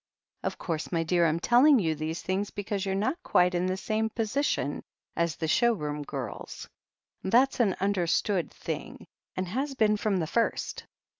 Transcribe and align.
Of 0.41 0.57
course, 0.57 0.91
my 0.91 1.03
dear, 1.03 1.25
Fm 1.31 1.37
telling 1.39 1.77
you 1.77 1.93
these 1.93 2.23
things 2.23 2.49
because 2.49 2.87
you're 2.87 2.95
not 2.95 3.21
quite 3.21 3.53
in 3.53 3.67
the 3.67 3.77
same 3.77 4.09
position 4.09 4.81
as 5.15 5.35
the 5.35 5.47
show 5.47 5.73
room 5.73 6.01
girls. 6.01 6.67
That's 7.23 7.59
an 7.59 7.75
understood 7.79 8.49
thing, 8.51 9.05
and 9.35 9.47
has 9.49 9.75
been 9.75 9.97
from 9.97 10.17
the 10.17 10.25
first. 10.25 10.87